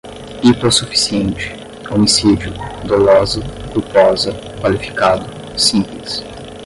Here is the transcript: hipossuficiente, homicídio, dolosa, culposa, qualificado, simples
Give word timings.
hipossuficiente, 0.41 1.51
homicídio, 1.91 2.51
dolosa, 2.87 3.39
culposa, 3.71 4.33
qualificado, 4.59 5.23
simples 5.59 6.23